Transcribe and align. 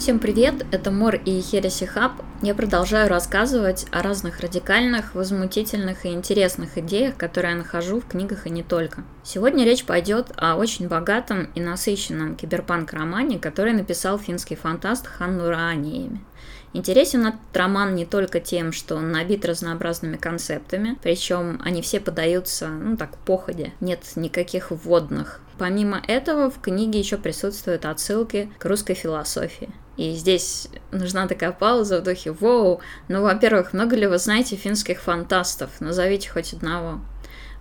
Всем 0.00 0.18
привет, 0.18 0.64
это 0.72 0.90
Мор 0.90 1.16
и 1.16 1.42
Хереси 1.42 1.84
Хаб. 1.84 2.12
Я 2.40 2.54
продолжаю 2.54 3.10
рассказывать 3.10 3.84
о 3.90 4.00
разных 4.00 4.40
радикальных, 4.40 5.14
возмутительных 5.14 6.06
и 6.06 6.08
интересных 6.08 6.78
идеях, 6.78 7.18
которые 7.18 7.52
я 7.52 7.58
нахожу 7.58 8.00
в 8.00 8.06
книгах 8.06 8.46
и 8.46 8.50
не 8.50 8.62
только. 8.62 9.04
Сегодня 9.22 9.66
речь 9.66 9.84
пойдет 9.84 10.32
о 10.36 10.56
очень 10.56 10.88
богатом 10.88 11.50
и 11.54 11.60
насыщенном 11.60 12.34
киберпанк-романе, 12.34 13.38
который 13.38 13.74
написал 13.74 14.18
финский 14.18 14.54
фантаст 14.54 15.06
Ханну 15.06 15.50
Рааниеми. 15.50 16.24
Интересен 16.72 17.26
этот 17.26 17.40
роман 17.52 17.94
не 17.94 18.06
только 18.06 18.40
тем, 18.40 18.72
что 18.72 18.96
он 18.96 19.12
набит 19.12 19.44
разнообразными 19.44 20.16
концептами, 20.16 20.96
причем 21.02 21.60
они 21.62 21.82
все 21.82 22.00
подаются, 22.00 22.68
ну 22.68 22.96
так, 22.96 23.18
походе, 23.18 23.74
нет 23.80 24.00
никаких 24.16 24.70
вводных. 24.70 25.42
Помимо 25.60 26.02
этого, 26.08 26.50
в 26.50 26.58
книге 26.58 27.00
еще 27.00 27.18
присутствуют 27.18 27.84
отсылки 27.84 28.50
к 28.58 28.64
русской 28.64 28.94
философии. 28.94 29.68
И 29.98 30.14
здесь 30.14 30.68
нужна 30.90 31.28
такая 31.28 31.52
пауза 31.52 32.00
в 32.00 32.02
духе 32.02 32.32
«Воу!» 32.32 32.80
Ну, 33.08 33.20
во-первых, 33.20 33.74
много 33.74 33.94
ли 33.94 34.06
вы 34.06 34.16
знаете 34.16 34.56
финских 34.56 35.02
фантастов? 35.02 35.68
Назовите 35.80 36.30
хоть 36.30 36.54
одного. 36.54 37.02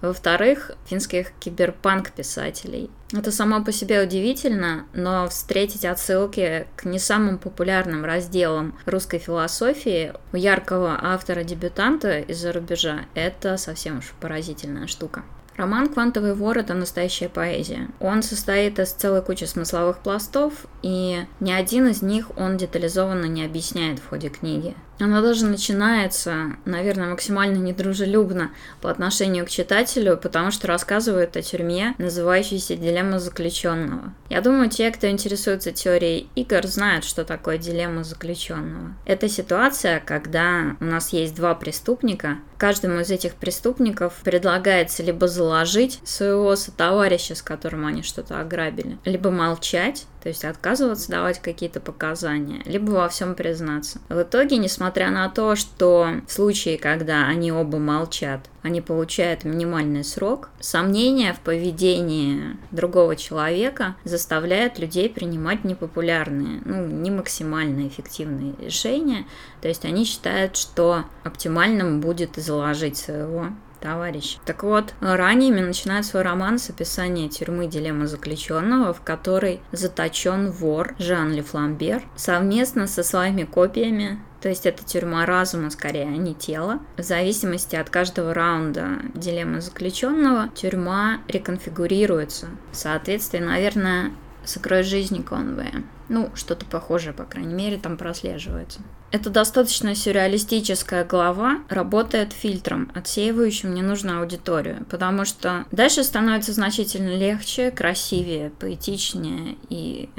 Во-вторых, 0.02 0.72
финских 0.86 1.34
киберпанк-писателей. 1.42 2.90
Это 3.12 3.34
само 3.34 3.62
по 3.66 3.74
себе 3.74 4.02
удивительно, 4.02 4.86
но 4.94 5.28
встретить 5.28 5.84
отсылки 5.84 6.68
к 6.78 6.86
не 6.86 7.00
самым 7.00 7.38
популярным 7.38 8.06
разделам 8.06 8.80
русской 8.86 9.20
философии 9.20 10.14
у 10.32 10.38
яркого 10.38 10.98
автора-дебютанта 11.02 12.20
из-за 12.20 12.54
рубежа– 12.54 13.02
это 13.14 13.58
совсем 13.58 13.98
уж 13.98 14.14
поразительная 14.22 14.88
штука. 14.88 15.26
Роман 15.60 15.90
«Квантовый 15.90 16.36
вор»— 16.36 16.58
это 16.60 16.74
настоящая 16.74 17.28
поэзия. 17.28 17.90
Он 18.00 18.24
состоит 18.24 18.80
из 18.80 18.94
целой 18.94 19.22
кучи 19.22 19.44
смысловых 19.44 20.00
пластов, 20.00 20.54
и 20.82 21.26
ни 21.42 21.52
один 21.52 21.90
из 21.90 22.02
них 22.02 22.32
он 22.38 22.56
детализованно 22.56 23.26
не 23.26 23.44
объясняет 23.44 24.00
в 24.00 24.08
ходе 24.08 24.30
книги. 24.30 24.74
Она 25.00 25.22
даже 25.22 25.46
начинается, 25.46 26.58
наверное, 26.66 27.10
максимально 27.10 27.58
недружелюбно 27.58 28.52
по 28.82 28.92
отношению 28.92 29.46
к 29.46 29.50
читателю, 29.50 30.18
потому 30.18 30.52
что 30.52 30.68
рассказывает 30.68 31.38
о 31.38 31.42
тюрьме, 31.42 31.96
называющейся 31.98 32.76
«Дилемма 32.76 33.20
заключенного». 33.20 34.14
Я 34.30 34.42
думаю, 34.42 34.70
те, 34.70 34.92
кто 34.92 35.10
интересуется 35.10 35.72
теорией 35.72 36.30
игр, 36.36 36.68
знают, 36.68 37.06
что 37.06 37.24
такое 37.24 37.58
дилемма 37.58 38.04
заключенного. 38.04 38.94
Это 39.06 39.30
ситуация, 39.30 40.02
когда 40.02 40.76
у 40.80 40.86
нас 40.86 41.14
есть 41.14 41.34
два 41.36 41.56
преступника, 41.56 42.38
каждому 42.58 43.00
из 43.00 43.10
этих 43.10 43.36
преступников 43.36 44.14
предлагается 44.24 45.02
либо 45.02 45.28
заложить 45.28 46.00
своего 46.04 46.56
сотоварища, 46.56 47.36
с 47.36 47.42
которым 47.42 47.86
они 47.86 48.04
что-то 48.04 48.40
ограбили, 48.42 48.98
либо 49.06 49.32
молчать, 49.32 50.06
то 50.22 50.30
есть 50.30 50.46
отказываться 50.46 51.10
давать 51.10 51.40
какие-то 51.40 51.80
показания, 51.80 52.62
либо 52.66 52.92
во 52.92 53.10
всем 53.10 53.36
признаться. 53.36 54.00
В 54.10 54.22
итоге, 54.22 54.58
несмотря 54.58 55.12
на 55.12 55.30
то, 55.30 55.56
что 55.56 56.22
в 56.28 56.32
случае, 56.32 56.78
когда 56.78 57.28
они 57.28 57.52
оба 57.52 57.80
молчат, 57.80 58.42
они 58.62 58.82
получают 58.82 59.46
минимальный 59.46 60.04
срок, 60.04 60.50
сомнения 60.60 61.34
в 61.34 61.40
поведении 61.40 62.58
другого 62.72 63.16
человека 63.16 63.96
заставляют 64.04 64.80
людей 64.80 65.10
принимать 65.10 65.64
непопулярные, 65.64 66.62
ну, 66.66 66.86
не 66.86 67.12
максимально 67.12 67.88
эффективные 67.88 68.56
решения. 68.60 69.26
То 69.62 69.70
есть 69.70 69.86
они 69.86 70.04
считают, 70.04 70.58
что 70.58 71.06
оптимальным 71.24 72.02
будет 72.02 72.36
заложить 72.36 72.98
своего 72.98 73.48
товарищ. 73.80 74.38
Так 74.46 74.64
вот, 74.64 74.94
ранее 75.02 75.52
начинает 75.54 76.06
свой 76.06 76.24
роман 76.24 76.60
с 76.60 76.70
описания 76.70 77.30
тюрьмы 77.30 77.68
дилеммы 77.68 78.08
заключенного, 78.08 78.94
в 78.94 79.02
которой 79.02 79.62
заточен 79.72 80.52
вор 80.52 80.96
Жан 81.00 81.32
Лефламбер 81.34 82.04
совместно 82.16 82.88
со 82.88 83.04
своими 83.04 83.44
копиями 83.44 84.20
то 84.42 84.48
есть 84.48 84.66
это 84.66 84.84
тюрьма 84.86 85.26
разума 85.26 85.70
скорее, 85.70 86.06
а 86.06 86.18
не 86.18 86.34
тела. 86.34 86.80
В 86.98 87.02
зависимости 87.02 87.76
от 87.76 87.90
каждого 87.90 88.34
раунда 88.34 89.00
дилеммы 89.14 89.62
заключенного 89.62 90.50
тюрьма 90.50 91.20
реконфигурируется. 91.28 92.48
Соответственно, 92.72 93.48
наверное, 93.48 94.12
сокрой 94.50 94.84
жизни 94.84 95.22
Конвея. 95.22 95.84
Ну, 96.10 96.30
что-то 96.36 96.66
похожее, 96.66 97.14
по 97.14 97.24
крайней 97.24 97.54
мере, 97.54 97.78
там 97.78 97.98
прослеживается. 97.98 98.82
Это 99.12 99.30
достаточно 99.30 99.96
сюрреалистическая 99.96 101.04
глава 101.04 101.60
работает 101.70 102.34
фильтром, 102.34 102.92
отсеивающим 102.94 103.74
ненужную 103.74 104.22
аудиторию, 104.22 104.86
потому 104.90 105.26
что 105.26 105.66
дальше 105.72 106.04
становится 106.04 106.54
значительно 106.54 107.16
легче, 107.16 107.72
красивее, 107.72 108.52
поэтичнее 108.60 109.56
и 109.70 110.10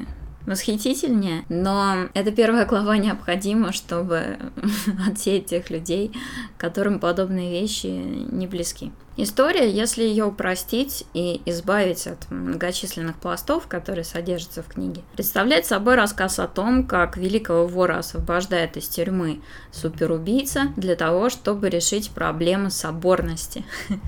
восхитительнее, 0.47 1.45
но 1.49 2.09
эта 2.15 2.33
первая 2.33 2.67
глава 2.67 2.97
необходима, 2.97 3.73
чтобы 3.73 4.39
отсеять 5.09 5.47
тех 5.47 5.71
людей, 5.71 6.13
которым 6.57 6.99
подобные 6.99 7.51
вещи 7.51 7.87
не 7.87 8.47
близки. 8.47 8.93
История, 9.23 9.71
если 9.71 10.03
ее 10.03 10.25
упростить 10.25 11.05
и 11.13 11.43
избавить 11.45 12.07
от 12.07 12.31
многочисленных 12.31 13.17
пластов, 13.17 13.67
которые 13.67 14.03
содержатся 14.03 14.63
в 14.63 14.69
книге, 14.69 15.03
представляет 15.13 15.67
собой 15.67 15.97
рассказ 15.97 16.39
о 16.39 16.49
том, 16.49 16.87
как 16.87 17.19
великого 17.19 17.67
вора 17.67 17.99
освобождает 17.99 18.79
из 18.79 18.89
тюрьмы 18.89 19.43
суперубийца 19.73 20.73
для 20.79 20.97
того, 20.97 21.29
чтобы 21.29 21.69
решить 21.69 22.13
проблемы 22.13 22.71
соборности. 22.71 23.63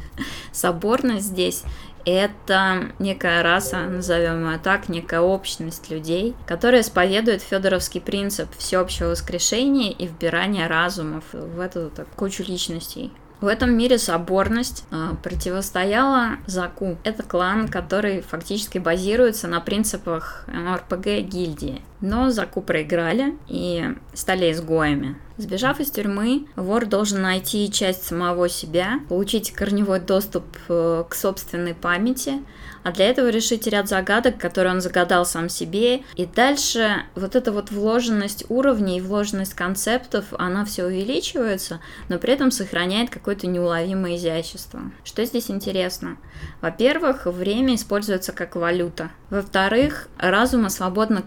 Соборность 0.51 1.27
здесь 1.27 1.63
это 2.07 2.93
некая 2.99 3.43
раса, 3.43 3.81
назовем 3.81 4.51
ее 4.51 4.59
так, 4.59 4.89
некая 4.89 5.21
общность 5.21 5.91
людей, 5.91 6.35
которая 6.47 6.81
исповедует 6.81 7.43
федоровский 7.43 8.01
принцип 8.01 8.49
всеобщего 8.57 9.09
воскрешения 9.09 9.93
и 9.93 10.07
вбирания 10.07 10.69
разумов 10.69 11.25
в 11.35 11.61
эту 11.61 11.91
так, 11.91 12.09
кучу 12.17 12.43
личностей. 12.45 13.13
В 13.43 13.49
этом 13.49 13.77
мире 13.77 13.99
соборность 13.99 14.85
э, 14.93 15.15
противостояла 15.21 16.37
Заку. 16.47 16.97
Это 17.03 17.25
клан, 17.25 17.67
который 17.67 18.21
фактически 18.21 18.79
базируется 18.79 19.49
на 19.49 19.61
принципах 19.61 20.45
МРПГ 20.47 21.29
гильдии. 21.29 21.83
Но 22.03 22.31
Заку 22.31 22.61
проиграли 22.61 23.39
и 23.49 23.95
стали 24.13 24.53
изгоями. 24.53 25.17
Сбежав 25.39 25.81
из 25.81 25.91
тюрьмы, 25.91 26.47
вор 26.57 26.85
должен 26.85 27.23
найти 27.23 27.71
часть 27.71 28.05
самого 28.05 28.49
себя, 28.49 29.01
получить 29.09 29.53
корневой 29.53 29.99
доступ 29.99 30.45
э, 30.69 31.05
к 31.09 31.15
собственной 31.15 31.75
памяти, 31.75 32.43
а 32.83 32.93
для 32.93 33.09
этого 33.09 33.29
решить 33.29 33.67
ряд 33.67 33.89
загадок, 33.89 34.39
которые 34.39 34.75
он 34.75 34.81
загадал 34.81 35.25
сам 35.25 35.49
себе. 35.49 36.03
И 36.17 36.27
дальше 36.27 37.05
вот 37.15 37.35
эта 37.37 37.51
вот 37.53 37.71
вложенность 37.71 38.45
уровней, 38.49 39.01
вложенность 39.01 39.55
концептов, 39.55 40.27
она 40.39 40.65
все 40.65 40.85
увеличивается, 40.85 41.81
но 42.09 42.19
при 42.19 42.35
этом 42.35 42.51
сохраняет 42.51 43.11
какое-то 43.11 43.47
неуловимое 43.47 44.17
изящество. 44.17 44.81
Что 45.05 45.25
здесь 45.25 45.51
интересно? 45.51 46.19
Во-первых, 46.61 47.27
время 47.27 47.77
используется 47.77 48.33
как 48.33 48.57
валюта. 48.57 49.11
Во-вторых, 49.31 50.09
разумы 50.19 50.69
свободно 50.69 51.23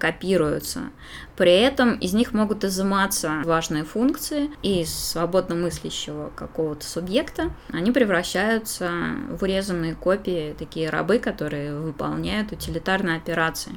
копируются. 0.65 0.91
При 1.35 1.51
этом 1.51 1.95
из 1.95 2.13
них 2.13 2.33
могут 2.33 2.63
изыматься 2.63 3.41
важные 3.43 3.83
функции, 3.83 4.49
и 4.61 4.81
из 4.81 4.93
свободно 4.93 5.55
мыслящего 5.55 6.31
какого-то 6.35 6.85
субъекта 6.85 7.51
они 7.71 7.91
превращаются 7.91 8.89
в 9.29 9.43
урезанные 9.43 9.95
копии, 9.95 10.55
такие 10.57 10.89
рабы, 10.89 11.19
которые 11.19 11.77
выполняют 11.77 12.51
утилитарные 12.51 13.17
операции. 13.17 13.73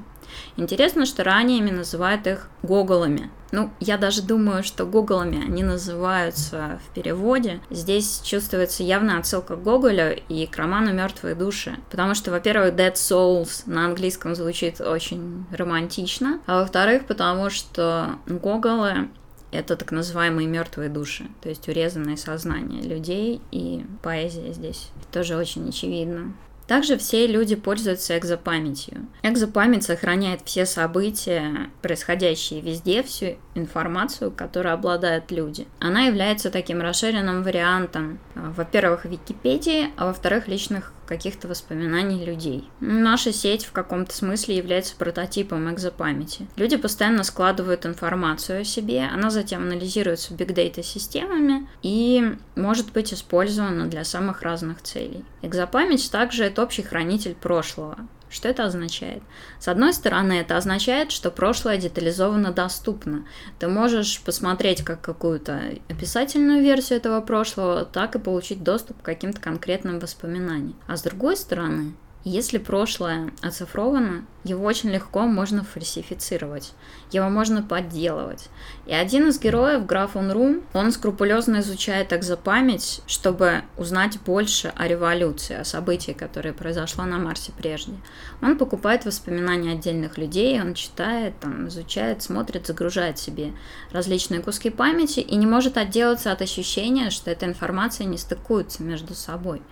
Интересно, 0.56 1.06
что 1.06 1.24
ранее 1.24 1.58
ими 1.58 1.70
называют 1.70 2.26
их 2.26 2.48
гоголами. 2.62 3.30
Ну, 3.50 3.70
я 3.80 3.96
даже 3.96 4.22
думаю, 4.22 4.62
что 4.62 4.84
гоголами 4.84 5.42
они 5.42 5.62
называются 5.62 6.80
в 6.84 6.94
переводе. 6.94 7.60
Здесь 7.70 8.20
чувствуется 8.22 8.82
явная 8.82 9.18
отсылка 9.18 9.56
к 9.56 9.62
Гоголю 9.62 10.20
и 10.28 10.46
к 10.46 10.56
роману 10.56 10.92
«Мертвые 10.92 11.34
души». 11.34 11.78
Потому 11.90 12.14
что, 12.14 12.30
во-первых, 12.30 12.74
Dead 12.74 12.94
Souls 12.94 13.62
на 13.64 13.86
английском 13.86 14.34
звучит 14.34 14.80
очень 14.80 15.46
романтично, 15.50 16.40
а 16.46 16.60
во-вторых, 16.60 17.06
потому 17.06 17.48
что 17.48 18.16
Гоголы 18.26 19.08
это 19.50 19.76
так 19.76 19.92
называемые 19.92 20.46
мертвые 20.46 20.90
души, 20.90 21.26
то 21.40 21.48
есть 21.48 21.68
урезанное 21.68 22.16
сознание 22.16 22.82
людей, 22.82 23.40
и 23.50 23.84
поэзия 24.02 24.52
здесь 24.52 24.90
тоже 25.10 25.36
очень 25.36 25.68
очевидна. 25.68 26.34
Также 26.68 26.98
все 26.98 27.26
люди 27.26 27.56
пользуются 27.56 28.18
экзопамятью. 28.18 29.06
Экзопамять 29.22 29.84
сохраняет 29.84 30.42
все 30.44 30.66
события, 30.66 31.70
происходящие 31.80 32.60
везде, 32.60 33.02
всю 33.02 33.38
информацию, 33.54 34.30
которой 34.30 34.74
обладают 34.74 35.32
люди. 35.32 35.66
Она 35.80 36.02
является 36.02 36.50
таким 36.50 36.82
расширенным 36.82 37.42
вариантом, 37.42 38.18
во-первых, 38.34 39.06
Википедии, 39.06 39.88
а 39.96 40.06
во-вторых, 40.06 40.46
личных 40.46 40.92
каких-то 41.08 41.48
воспоминаний 41.48 42.24
людей. 42.24 42.68
Наша 42.80 43.32
сеть 43.32 43.64
в 43.64 43.72
каком-то 43.72 44.14
смысле 44.14 44.56
является 44.56 44.94
прототипом 44.94 45.72
экзопамяти. 45.72 46.46
Люди 46.56 46.76
постоянно 46.76 47.24
складывают 47.24 47.86
информацию 47.86 48.60
о 48.60 48.64
себе, 48.64 49.08
она 49.12 49.30
затем 49.30 49.62
анализируется 49.62 50.34
бигдейта 50.34 50.82
системами 50.82 51.66
и 51.82 52.36
может 52.54 52.92
быть 52.92 53.14
использована 53.14 53.86
для 53.86 54.04
самых 54.04 54.42
разных 54.42 54.82
целей. 54.82 55.24
Экзопамять 55.42 56.10
также 56.10 56.44
это 56.44 56.62
общий 56.62 56.82
хранитель 56.82 57.34
прошлого. 57.34 57.96
Что 58.30 58.48
это 58.48 58.64
означает? 58.64 59.22
С 59.58 59.68
одной 59.68 59.92
стороны, 59.92 60.34
это 60.34 60.56
означает, 60.56 61.12
что 61.12 61.30
прошлое 61.30 61.78
детализованно 61.78 62.52
доступно. 62.52 63.24
Ты 63.58 63.68
можешь 63.68 64.20
посмотреть 64.20 64.82
как 64.82 65.00
какую-то 65.00 65.60
описательную 65.88 66.62
версию 66.62 66.98
этого 66.98 67.20
прошлого, 67.20 67.84
так 67.84 68.16
и 68.16 68.18
получить 68.18 68.62
доступ 68.62 69.00
к 69.00 69.04
каким-то 69.04 69.40
конкретным 69.40 69.98
воспоминаниям. 69.98 70.76
А 70.86 70.96
с 70.96 71.02
другой 71.02 71.36
стороны, 71.36 71.94
если 72.28 72.58
прошлое 72.58 73.30
оцифровано, 73.42 74.24
его 74.44 74.64
очень 74.64 74.90
легко 74.90 75.22
можно 75.22 75.64
фальсифицировать, 75.64 76.72
его 77.10 77.28
можно 77.28 77.62
подделывать. 77.62 78.48
И 78.86 78.94
один 78.94 79.28
из 79.28 79.38
героев, 79.40 79.86
граф 79.86 80.16
Унрум, 80.16 80.62
он 80.72 80.92
скрупулезно 80.92 81.60
изучает 81.60 82.12
экзопамять, 82.12 83.02
чтобы 83.06 83.62
узнать 83.76 84.18
больше 84.20 84.72
о 84.76 84.86
революции, 84.86 85.56
о 85.56 85.64
событии, 85.64 86.12
которое 86.12 86.52
произошло 86.52 87.04
на 87.04 87.18
Марсе 87.18 87.52
прежде. 87.56 87.92
Он 88.40 88.56
покупает 88.56 89.04
воспоминания 89.04 89.72
отдельных 89.72 90.18
людей, 90.18 90.60
он 90.60 90.74
читает, 90.74 91.38
там, 91.40 91.68
изучает, 91.68 92.22
смотрит, 92.22 92.66
загружает 92.66 93.18
себе 93.18 93.52
различные 93.90 94.40
куски 94.40 94.70
памяти 94.70 95.20
и 95.20 95.36
не 95.36 95.46
может 95.46 95.76
отделаться 95.76 96.32
от 96.32 96.42
ощущения, 96.42 97.10
что 97.10 97.30
эта 97.30 97.46
информация 97.46 98.06
не 98.06 98.18
стыкуется 98.18 98.82
между 98.82 99.14
собой. 99.14 99.62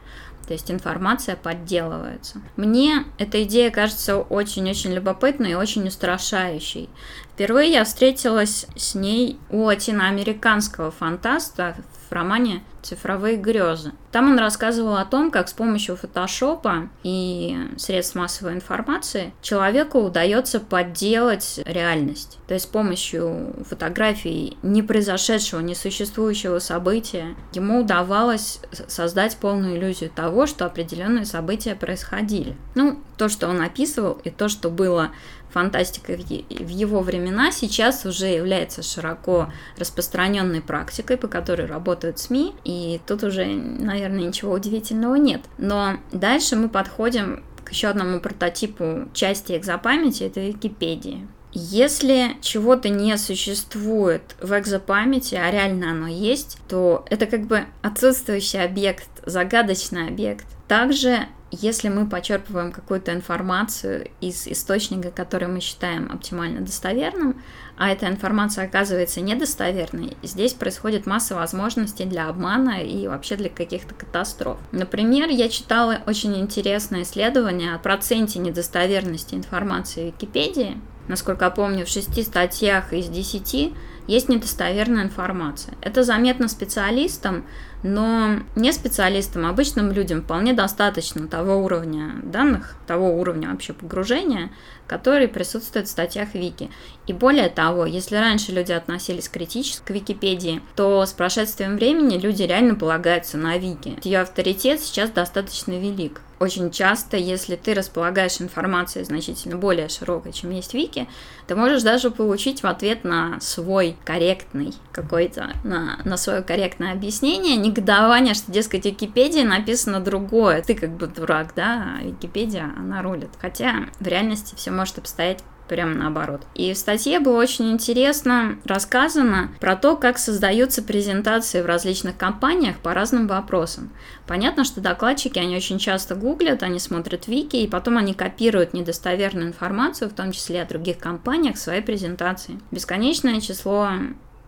То 0.46 0.52
есть 0.52 0.70
информация 0.70 1.36
подделывается. 1.36 2.40
Мне 2.56 3.04
эта 3.18 3.42
идея 3.42 3.70
кажется 3.70 4.18
очень-очень 4.18 4.92
любопытной 4.92 5.52
и 5.52 5.54
очень 5.54 5.88
устрашающей. 5.88 6.88
Впервые 7.34 7.72
я 7.72 7.84
встретилась 7.84 8.66
с 8.76 8.94
ней 8.94 9.38
у 9.50 9.64
латиноамериканского 9.64 10.90
фантаста 10.90 11.76
в 12.08 12.12
романе 12.12 12.62
«Цифровые 12.86 13.36
грезы». 13.36 13.92
Там 14.12 14.30
он 14.30 14.38
рассказывал 14.38 14.96
о 14.96 15.04
том, 15.04 15.30
как 15.30 15.48
с 15.48 15.52
помощью 15.52 15.96
фотошопа 15.96 16.88
и 17.02 17.56
средств 17.76 18.14
массовой 18.14 18.54
информации 18.54 19.32
человеку 19.42 19.98
удается 20.00 20.60
подделать 20.60 21.60
реальность. 21.64 22.38
То 22.46 22.54
есть 22.54 22.66
с 22.66 22.68
помощью 22.68 23.54
фотографий 23.68 24.56
не 24.62 24.82
произошедшего, 24.82 25.60
не 25.60 25.74
существующего 25.74 26.60
события 26.60 27.34
ему 27.52 27.80
удавалось 27.80 28.60
создать 28.86 29.36
полную 29.36 29.76
иллюзию 29.76 30.10
того, 30.10 30.46
что 30.46 30.64
определенные 30.64 31.24
события 31.24 31.74
происходили. 31.74 32.56
Ну, 32.74 33.00
то, 33.16 33.28
что 33.28 33.48
он 33.48 33.60
описывал, 33.60 34.20
и 34.24 34.30
то, 34.30 34.48
что 34.48 34.70
было 34.70 35.10
фантастикой 35.56 36.16
в 36.16 36.68
его 36.68 37.00
времена 37.00 37.50
сейчас 37.50 38.04
уже 38.04 38.26
является 38.26 38.82
широко 38.82 39.50
распространенной 39.78 40.60
практикой, 40.60 41.16
по 41.16 41.28
которой 41.28 41.66
работают 41.66 42.18
СМИ, 42.18 42.54
и 42.64 42.70
тут 43.06 43.22
уже, 43.24 43.46
наверное, 43.46 44.28
ничего 44.28 44.52
удивительного 44.52 45.16
нет. 45.16 45.42
Но 45.58 45.98
дальше 46.12 46.56
мы 46.56 46.68
подходим 46.68 47.42
к 47.64 47.72
еще 47.72 47.88
одному 47.88 48.20
прототипу 48.20 49.08
части 49.12 49.56
экзопамяти, 49.56 50.24
это 50.24 50.40
Википедия. 50.40 51.26
Если 51.52 52.36
чего-то 52.42 52.90
не 52.90 53.16
существует 53.16 54.36
в 54.40 54.58
экзопамяти, 54.58 55.36
а 55.36 55.50
реально 55.50 55.92
оно 55.92 56.06
есть, 56.06 56.58
то 56.68 57.04
это 57.08 57.26
как 57.26 57.46
бы 57.46 57.64
отсутствующий 57.82 58.62
объект, 58.62 59.08
загадочный 59.24 60.08
объект. 60.08 60.44
Также 60.68 61.26
если 61.50 61.88
мы 61.88 62.08
почерпываем 62.08 62.72
какую-то 62.72 63.12
информацию 63.12 64.10
из 64.20 64.46
источника, 64.48 65.10
который 65.10 65.48
мы 65.48 65.60
считаем 65.60 66.10
оптимально 66.12 66.60
достоверным, 66.60 67.40
а 67.76 67.90
эта 67.90 68.08
информация 68.08 68.64
оказывается 68.64 69.20
недостоверной, 69.20 70.16
здесь 70.22 70.54
происходит 70.54 71.06
масса 71.06 71.34
возможностей 71.34 72.04
для 72.04 72.28
обмана 72.28 72.82
и 72.82 73.06
вообще 73.06 73.36
для 73.36 73.48
каких-то 73.48 73.94
катастроф. 73.94 74.58
Например, 74.72 75.28
я 75.28 75.48
читала 75.48 76.00
очень 76.06 76.36
интересное 76.38 77.02
исследование 77.02 77.74
о 77.74 77.78
проценте 77.78 78.38
недостоверности 78.38 79.34
информации 79.34 80.10
в 80.10 80.14
Википедии. 80.14 80.80
Насколько 81.06 81.44
я 81.44 81.50
помню, 81.52 81.86
в 81.86 81.88
шести 81.88 82.22
статьях 82.24 82.92
из 82.92 83.08
десяти 83.08 83.74
есть 84.08 84.28
недостоверная 84.28 85.04
информация. 85.04 85.74
Это 85.80 86.02
заметно 86.02 86.48
специалистам, 86.48 87.44
но 87.86 88.40
не 88.56 88.72
специалистам, 88.72 89.46
а 89.46 89.50
обычным 89.50 89.92
людям 89.92 90.22
вполне 90.22 90.52
достаточно 90.52 91.28
того 91.28 91.56
уровня 91.64 92.16
данных, 92.22 92.74
того 92.86 93.18
уровня 93.18 93.50
вообще 93.50 93.72
погружения, 93.72 94.50
который 94.86 95.28
присутствует 95.28 95.86
в 95.86 95.90
статьях 95.90 96.34
Вики. 96.34 96.70
И 97.06 97.12
более 97.12 97.48
того, 97.48 97.86
если 97.86 98.16
раньше 98.16 98.50
люди 98.50 98.72
относились 98.72 99.28
критически 99.28 99.86
к 99.86 99.90
Википедии, 99.90 100.60
то 100.74 101.06
с 101.06 101.12
прошествием 101.12 101.76
времени 101.76 102.18
люди 102.18 102.42
реально 102.42 102.74
полагаются 102.74 103.38
на 103.38 103.56
Вики. 103.56 103.98
Ее 104.02 104.20
авторитет 104.20 104.80
сейчас 104.80 105.10
достаточно 105.10 105.72
велик. 105.78 106.20
Очень 106.38 106.70
часто, 106.70 107.16
если 107.16 107.56
ты 107.56 107.72
располагаешь 107.72 108.42
информацией 108.42 109.06
значительно 109.06 109.56
более 109.56 109.88
широкой, 109.88 110.32
чем 110.32 110.50
есть 110.50 110.74
Вики, 110.74 111.08
ты 111.46 111.54
можешь 111.54 111.82
даже 111.82 112.10
получить 112.10 112.62
в 112.62 112.66
ответ 112.66 113.04
на 113.04 113.40
свой 113.40 113.96
корректный 114.04 114.74
какой-то, 114.92 115.52
на, 115.64 115.98
на 116.04 116.16
свое 116.18 116.42
корректное 116.42 116.92
объяснение 116.92 117.56
негодование, 117.56 118.34
что, 118.34 118.52
дескать, 118.52 118.82
в 118.82 118.84
Википедии 118.84 119.42
написано 119.42 120.00
другое. 120.00 120.60
Ты 120.60 120.74
как 120.74 120.90
бы 120.90 121.06
дурак, 121.06 121.52
да, 121.56 121.96
а 121.98 122.04
Википедия, 122.04 122.70
она 122.76 123.00
рулит. 123.00 123.30
Хотя 123.40 123.86
в 123.98 124.06
реальности 124.06 124.54
все 124.56 124.70
может 124.70 124.98
обстоять 124.98 125.42
прямо 125.66 125.94
наоборот. 125.94 126.42
И 126.54 126.72
в 126.72 126.78
статье 126.78 127.20
было 127.20 127.38
очень 127.38 127.70
интересно 127.72 128.58
рассказано 128.64 129.50
про 129.60 129.76
то, 129.76 129.96
как 129.96 130.18
создаются 130.18 130.82
презентации 130.82 131.62
в 131.62 131.66
различных 131.66 132.16
компаниях 132.16 132.76
по 132.78 132.94
разным 132.94 133.26
вопросам. 133.26 133.90
Понятно, 134.26 134.64
что 134.64 134.80
докладчики, 134.80 135.38
они 135.38 135.56
очень 135.56 135.78
часто 135.78 136.14
гуглят, 136.14 136.62
они 136.62 136.78
смотрят 136.78 137.28
вики, 137.28 137.56
и 137.56 137.68
потом 137.68 137.98
они 137.98 138.14
копируют 138.14 138.74
недостоверную 138.74 139.48
информацию, 139.48 140.10
в 140.10 140.14
том 140.14 140.32
числе 140.32 140.62
о 140.62 140.66
других 140.66 140.98
компаниях, 140.98 141.56
в 141.56 141.60
своей 141.60 141.82
презентации. 141.82 142.60
Бесконечное 142.70 143.40
число 143.40 143.90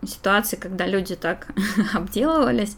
ситуации, 0.05 0.55
когда 0.55 0.85
люди 0.85 1.15
так 1.15 1.47
обделывались, 1.93 2.75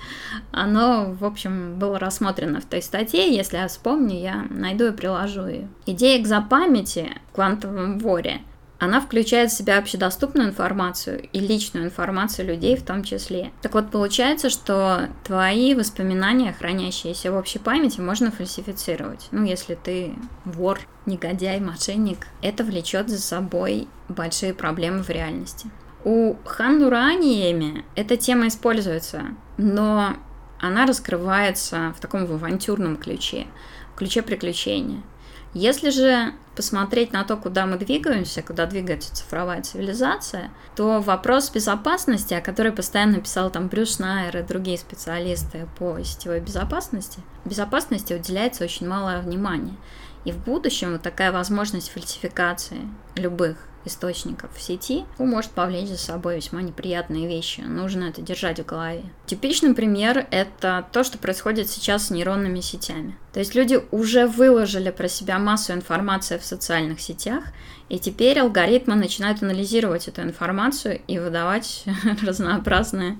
оно, 0.51 1.13
в 1.13 1.25
общем, 1.25 1.77
было 1.77 1.99
рассмотрено 1.99 2.61
в 2.61 2.65
той 2.65 2.81
статье. 2.81 3.35
Если 3.35 3.57
я 3.57 3.67
вспомню, 3.67 4.19
я 4.19 4.45
найду 4.49 4.87
и 4.87 4.91
приложу 4.91 5.47
ее. 5.47 5.67
Идея 5.85 6.19
экзопамяти 6.19 7.09
в 7.31 7.35
квантовом 7.35 7.99
воре 7.99 8.41
она 8.81 8.99
включает 8.99 9.51
в 9.51 9.55
себя 9.55 9.77
общедоступную 9.77 10.49
информацию 10.49 11.29
и 11.31 11.39
личную 11.39 11.85
информацию 11.85 12.47
людей 12.47 12.75
в 12.75 12.81
том 12.81 13.03
числе. 13.03 13.51
Так 13.61 13.75
вот, 13.75 13.91
получается, 13.91 14.49
что 14.49 15.07
твои 15.23 15.75
воспоминания, 15.75 16.51
хранящиеся 16.51 17.31
в 17.31 17.35
общей 17.35 17.59
памяти, 17.59 18.01
можно 18.01 18.31
фальсифицировать. 18.31 19.27
Ну, 19.29 19.45
если 19.45 19.75
ты 19.75 20.15
вор, 20.45 20.79
негодяй, 21.05 21.59
мошенник, 21.59 22.25
это 22.41 22.63
влечет 22.63 23.07
за 23.07 23.21
собой 23.21 23.87
большие 24.09 24.55
проблемы 24.55 25.03
в 25.03 25.11
реальности. 25.11 25.69
У 26.03 26.35
Хандураниеми 26.45 27.85
эта 27.95 28.17
тема 28.17 28.47
используется, 28.47 29.35
но 29.57 30.15
она 30.59 30.85
раскрывается 30.85 31.93
в 31.95 31.99
таком 31.99 32.25
в 32.25 32.33
авантюрном 32.33 32.97
ключе, 32.97 33.45
в 33.93 33.97
ключе 33.97 34.23
приключения. 34.23 35.03
Если 35.53 35.89
же 35.89 36.33
посмотреть 36.55 37.11
на 37.11 37.23
то, 37.23 37.35
куда 37.35 37.65
мы 37.65 37.77
двигаемся, 37.77 38.41
куда 38.41 38.65
двигается 38.65 39.13
цифровая 39.13 39.61
цивилизация, 39.61 40.49
то 40.75 41.01
вопрос 41.01 41.51
безопасности, 41.51 42.33
о 42.33 42.41
которой 42.41 42.71
постоянно 42.71 43.19
писал 43.19 43.51
там 43.51 43.67
Брюс 43.67 43.99
Найер 43.99 44.37
и 44.37 44.43
другие 44.43 44.77
специалисты 44.77 45.67
по 45.77 46.01
сетевой 46.03 46.39
безопасности, 46.39 47.19
безопасности 47.45 48.13
уделяется 48.13 48.63
очень 48.63 48.87
малое 48.87 49.21
внимание. 49.21 49.75
И 50.23 50.31
в 50.31 50.37
будущем 50.37 50.93
вот 50.93 51.01
такая 51.01 51.31
возможность 51.31 51.91
фальсификации 51.91 52.87
любых 53.15 53.57
источников 53.85 54.51
в 54.55 54.61
сети, 54.61 55.05
может 55.17 55.51
повлечь 55.51 55.89
за 55.89 55.97
собой 55.97 56.37
весьма 56.37 56.61
неприятные 56.61 57.27
вещи. 57.27 57.61
Нужно 57.61 58.05
это 58.05 58.21
держать 58.21 58.59
в 58.59 58.65
голове. 58.65 59.03
Типичный 59.25 59.73
пример— 59.73 60.27
это 60.31 60.85
то, 60.91 61.03
что 61.03 61.17
происходит 61.17 61.69
сейчас 61.69 62.07
с 62.07 62.09
нейронными 62.11 62.59
сетями. 62.59 63.17
То 63.33 63.39
есть 63.39 63.55
люди 63.55 63.79
уже 63.91 64.27
выложили 64.27 64.91
про 64.91 65.07
себя 65.07 65.39
массу 65.39 65.73
информации 65.73 66.37
в 66.37 66.45
социальных 66.45 66.99
сетях, 66.99 67.45
и 67.89 67.99
теперь 67.99 68.39
алгоритмы 68.39 68.95
начинают 68.95 69.43
анализировать 69.43 70.07
эту 70.07 70.21
информацию 70.21 71.01
и 71.07 71.19
выдавать 71.19 71.83
разнообразные 72.21 73.17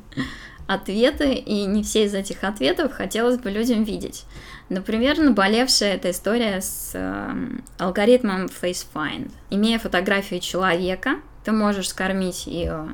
ответы, 0.68 1.34
и 1.34 1.65
не 1.65 1.84
все 1.84 2.06
из 2.06 2.13
этих 2.13 2.44
ответов 2.44 2.94
хотелось 2.94 3.38
бы 3.38 3.50
людям 3.50 3.84
видеть. 3.84 4.25
Например, 4.72 5.20
наболевшая 5.20 5.96
эта 5.96 6.12
история 6.12 6.62
с 6.62 6.92
э, 6.94 7.36
алгоритмом 7.78 8.46
FaceFind. 8.46 9.30
Имея 9.50 9.80
фотографию 9.80 10.40
человека, 10.40 11.16
ты 11.44 11.51
можешь 11.51 11.90
скормить 11.90 12.48
ее 12.48 12.88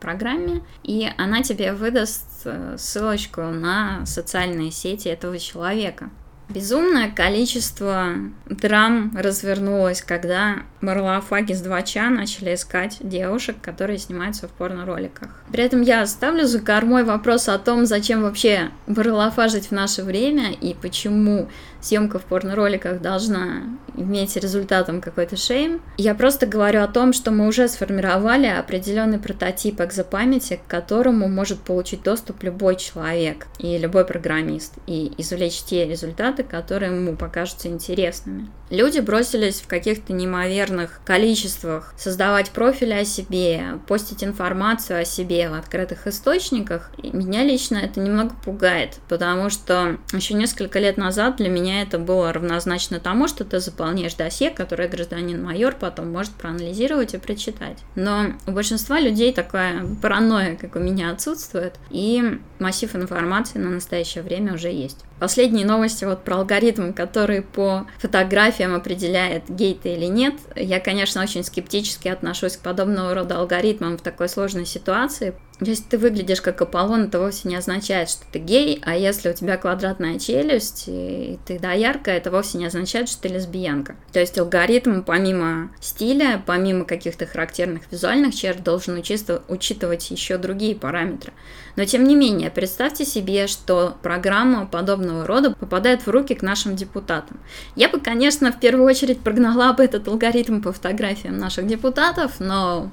программе, 0.00 0.62
и 0.84 1.06
она 1.18 1.42
тебе 1.42 1.74
выдаст 1.74 2.46
э, 2.46 2.76
ссылочку 2.78 3.42
на 3.42 4.06
социальные 4.06 4.70
сети 4.70 5.08
этого 5.08 5.38
человека. 5.38 6.08
Безумное 6.48 7.10
количество 7.10 8.14
драм 8.48 9.14
развернулось, 9.16 10.00
когда 10.00 10.62
Марлофаги 10.80 11.52
с 11.52 11.62
2Ча 11.62 12.08
начали 12.08 12.54
искать 12.54 12.98
девушек, 13.00 13.56
которые 13.60 13.98
снимаются 13.98 14.48
в 14.48 14.52
порно-роликах. 14.52 15.42
При 15.52 15.62
этом 15.62 15.82
я 15.82 16.02
оставлю 16.02 16.46
за 16.46 16.60
кормой 16.60 17.04
вопрос 17.04 17.48
о 17.48 17.58
том, 17.58 17.84
зачем 17.84 18.22
вообще 18.22 18.70
барлофажить 18.86 19.66
в 19.66 19.72
наше 19.72 20.02
время 20.02 20.52
и 20.52 20.74
почему 20.74 21.48
съемка 21.80 22.18
в 22.18 22.24
порно-роликах 22.24 23.00
должна 23.00 23.62
иметь 23.96 24.36
результатом 24.36 25.00
какой-то 25.00 25.36
шейм. 25.36 25.80
Я 25.96 26.14
просто 26.14 26.46
говорю 26.46 26.82
о 26.82 26.88
том, 26.88 27.12
что 27.12 27.30
мы 27.30 27.46
уже 27.46 27.68
сформировали 27.68 28.46
определенный 28.46 29.18
прототип 29.18 29.80
экзопамяти, 29.80 30.60
к 30.64 30.70
которому 30.70 31.28
может 31.28 31.60
получить 31.60 32.02
доступ 32.02 32.42
любой 32.42 32.76
человек 32.76 33.46
и 33.58 33.76
любой 33.78 34.04
программист, 34.04 34.74
и 34.86 35.12
извлечь 35.18 35.62
те 35.62 35.86
результаты, 35.86 36.37
которые 36.42 36.94
ему 36.94 37.16
покажутся 37.16 37.68
интересными. 37.68 38.48
Люди 38.70 39.00
бросились 39.00 39.60
в 39.60 39.66
каких-то 39.66 40.12
неимоверных 40.12 41.00
количествах 41.04 41.94
создавать 41.96 42.50
профили 42.50 42.92
о 42.92 43.04
себе, 43.04 43.78
постить 43.86 44.22
информацию 44.22 45.00
о 45.00 45.04
себе 45.04 45.48
в 45.48 45.54
открытых 45.54 46.06
источниках. 46.06 46.90
И 47.02 47.10
меня 47.16 47.44
лично 47.44 47.78
это 47.78 48.00
немного 48.00 48.34
пугает, 48.44 48.98
потому 49.08 49.48
что 49.48 49.96
еще 50.12 50.34
несколько 50.34 50.78
лет 50.78 50.98
назад 50.98 51.36
для 51.36 51.48
меня 51.48 51.80
это 51.80 51.98
было 51.98 52.32
равнозначно 52.32 53.00
тому, 53.00 53.26
что 53.26 53.44
ты 53.44 53.58
заполняешь 53.58 54.14
досье, 54.14 54.50
которое 54.50 54.88
гражданин-майор 54.88 55.74
потом 55.74 56.12
может 56.12 56.32
проанализировать 56.32 57.14
и 57.14 57.18
прочитать. 57.18 57.78
Но 57.94 58.34
у 58.46 58.52
большинства 58.52 59.00
людей 59.00 59.32
такая 59.32 59.84
паранойя, 60.02 60.56
как 60.56 60.76
у 60.76 60.78
меня, 60.78 61.10
отсутствует, 61.10 61.74
и 61.90 62.38
массив 62.58 62.94
информации 62.94 63.58
на 63.58 63.70
настоящее 63.70 64.22
время 64.22 64.54
уже 64.54 64.68
есть. 64.68 65.04
Последние 65.20 65.66
новости 65.66 66.04
вот 66.04 66.22
про 66.22 66.36
алгоритм, 66.36 66.92
который 66.92 67.42
по 67.42 67.86
фотографиям 67.98 68.74
определяет, 68.74 69.44
гей 69.48 69.78
ты 69.80 69.94
или 69.94 70.06
нет. 70.06 70.34
Я, 70.54 70.78
конечно, 70.80 71.22
очень 71.22 71.42
скептически 71.42 72.08
отношусь 72.08 72.56
к 72.56 72.60
подобного 72.60 73.14
рода 73.14 73.38
алгоритмам 73.38 73.98
в 73.98 74.02
такой 74.02 74.28
сложной 74.28 74.66
ситуации. 74.66 75.34
Если 75.60 75.82
ты 75.82 75.98
выглядишь 75.98 76.40
как 76.40 76.62
Аполлон, 76.62 77.04
это 77.04 77.18
вовсе 77.18 77.48
не 77.48 77.56
означает, 77.56 78.08
что 78.08 78.24
ты 78.30 78.38
гей, 78.38 78.80
а 78.84 78.96
если 78.96 79.30
у 79.30 79.32
тебя 79.32 79.56
квадратная 79.56 80.18
челюсть 80.20 80.84
и 80.86 81.38
ты 81.46 81.58
доярка, 81.58 82.12
это 82.12 82.30
вовсе 82.30 82.58
не 82.58 82.66
означает, 82.66 83.08
что 83.08 83.22
ты 83.22 83.28
лесбиянка. 83.28 83.96
То 84.12 84.20
есть 84.20 84.38
алгоритм 84.38 85.02
помимо 85.02 85.70
стиля, 85.80 86.40
помимо 86.46 86.84
каких-то 86.84 87.26
характерных 87.26 87.90
визуальных 87.90 88.36
черт 88.36 88.62
должен 88.62 89.02
учитывать 89.48 90.10
еще 90.12 90.38
другие 90.38 90.76
параметры. 90.76 91.32
Но 91.74 91.84
тем 91.84 92.04
не 92.04 92.14
менее, 92.14 92.50
представьте 92.50 93.04
себе, 93.04 93.48
что 93.48 93.96
программа 94.02 94.64
подобного 94.66 95.26
рода 95.26 95.54
попадает 95.54 96.06
в 96.06 96.10
руки 96.10 96.34
к 96.34 96.42
нашим 96.42 96.76
депутатам. 96.76 97.40
Я 97.74 97.88
бы, 97.88 97.98
конечно, 97.98 98.52
в 98.52 98.60
первую 98.60 98.86
очередь 98.86 99.20
прогнала 99.20 99.72
бы 99.72 99.84
этот 99.84 100.06
алгоритм 100.06 100.60
по 100.60 100.72
фотографиям 100.72 101.36
наших 101.36 101.66
депутатов, 101.66 102.38
но 102.38 102.90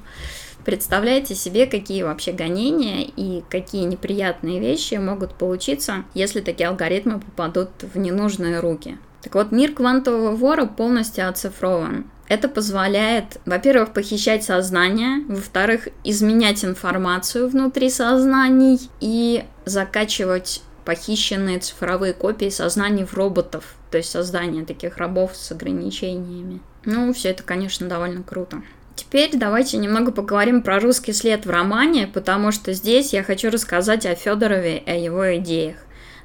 представляете 0.65 1.35
себе, 1.35 1.67
какие 1.67 2.03
вообще 2.03 2.31
гонения 2.31 3.03
и 3.15 3.43
какие 3.49 3.83
неприятные 3.83 4.59
вещи 4.59 4.95
могут 4.95 5.35
получиться, 5.35 6.03
если 6.13 6.41
такие 6.41 6.67
алгоритмы 6.67 7.19
попадут 7.19 7.69
в 7.93 7.97
ненужные 7.97 8.59
руки. 8.59 8.97
Так 9.21 9.35
вот, 9.35 9.51
мир 9.51 9.73
квантового 9.73 10.35
вора 10.35 10.65
полностью 10.65 11.29
оцифрован. 11.29 12.05
Это 12.27 12.49
позволяет, 12.49 13.39
во-первых, 13.45 13.93
похищать 13.93 14.43
сознание, 14.43 15.23
во-вторых, 15.27 15.89
изменять 16.03 16.65
информацию 16.65 17.47
внутри 17.47 17.89
сознаний 17.89 18.79
и 18.99 19.45
закачивать 19.65 20.63
похищенные 20.85 21.59
цифровые 21.59 22.13
копии 22.13 22.49
сознаний 22.49 23.05
в 23.05 23.13
роботов, 23.13 23.75
то 23.91 23.97
есть 23.97 24.11
создание 24.11 24.65
таких 24.65 24.97
рабов 24.97 25.35
с 25.35 25.51
ограничениями. 25.51 26.61
Ну, 26.85 27.11
все 27.13 27.29
это, 27.29 27.43
конечно, 27.43 27.87
довольно 27.87 28.23
круто. 28.23 28.61
Теперь 28.95 29.31
давайте 29.33 29.77
немного 29.77 30.11
поговорим 30.11 30.61
про 30.61 30.79
русский 30.79 31.13
след 31.13 31.45
в 31.45 31.49
романе, 31.49 32.07
потому 32.07 32.51
что 32.51 32.73
здесь 32.73 33.13
я 33.13 33.23
хочу 33.23 33.49
рассказать 33.49 34.05
о 34.05 34.15
Федорове 34.15 34.77
и 34.77 34.89
о 34.89 34.95
его 34.95 35.35
идеях. 35.37 35.77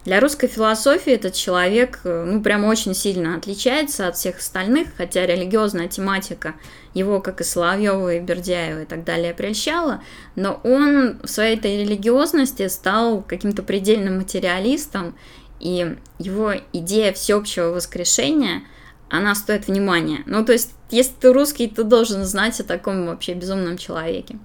Для 0.04 0.18
русской 0.18 0.46
философии 0.46 1.12
этот 1.12 1.34
человек, 1.34 2.00
э, 2.04 2.24
ну, 2.26 2.40
прям 2.40 2.64
очень 2.64 2.94
сильно 2.94 3.36
отличается 3.36 4.08
от 4.08 4.16
всех 4.16 4.38
остальных, 4.38 4.88
хотя 4.96 5.26
религиозная 5.26 5.88
тематика 5.88 6.54
его, 6.94 7.20
как 7.20 7.42
и 7.42 7.44
Соловьева, 7.44 8.14
и 8.14 8.20
Бердяева 8.20 8.82
и 8.82 8.86
так 8.86 9.04
далее, 9.04 9.34
прельщала, 9.34 10.02
но 10.36 10.58
он 10.64 11.20
в 11.22 11.26
своей 11.26 11.56
этой 11.56 11.82
религиозности 11.82 12.66
стал 12.68 13.20
каким-то 13.20 13.62
предельным 13.62 14.16
материалистом, 14.16 15.14
и 15.58 15.96
его 16.18 16.54
идея 16.72 17.12
всеобщего 17.12 17.66
воскрешения, 17.66 18.62
она 19.11 19.35
стоит 19.35 19.67
внимания. 19.67 20.23
Ну, 20.26 20.45
то 20.45 20.52
есть, 20.52 20.73
если 20.90 21.12
ты 21.12 21.33
русский, 21.33 21.69
ты 21.69 21.85
должен 21.85 22.25
знать 22.25 22.61
о 22.61 22.64
таком 22.64 23.07
вообще 23.07 23.35
безумном 23.35 23.76
человеке. 23.76 24.38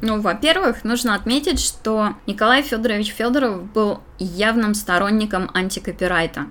Ну, 0.00 0.20
во-первых, 0.20 0.84
нужно 0.84 1.14
отметить, 1.14 1.60
что 1.60 2.14
Николай 2.26 2.62
Федорович 2.62 3.12
Федоров 3.12 3.70
был 3.72 4.00
явным 4.18 4.74
сторонником 4.74 5.50
антикопирайта. 5.54 6.46